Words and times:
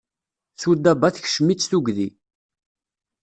Sudaba 0.61 1.07
tekcem-itt 1.15 1.67
tugdi. 1.69 2.09